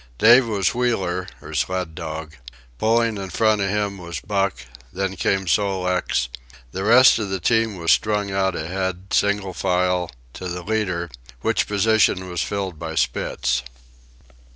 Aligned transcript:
Dave 0.17 0.47
was 0.47 0.73
wheeler 0.73 1.27
or 1.43 1.53
sled 1.53 1.93
dog, 1.93 2.35
pulling 2.79 3.17
in 3.17 3.29
front 3.29 3.61
of 3.61 3.69
him 3.69 3.99
was 3.99 4.19
Buck, 4.19 4.65
then 4.91 5.15
came 5.15 5.45
Sol 5.45 5.83
leks; 5.83 6.27
the 6.71 6.83
rest 6.83 7.19
of 7.19 7.29
the 7.29 7.39
team 7.39 7.77
was 7.77 7.91
strung 7.91 8.31
out 8.31 8.55
ahead, 8.55 9.13
single 9.13 9.53
file, 9.53 10.09
to 10.33 10.47
the 10.47 10.63
leader, 10.63 11.07
which 11.41 11.67
position 11.67 12.27
was 12.27 12.41
filled 12.41 12.79
by 12.79 12.95
Spitz. 12.95 13.61